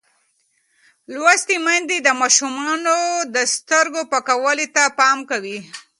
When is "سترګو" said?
3.55-4.01